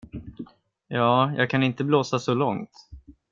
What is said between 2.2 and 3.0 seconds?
långt.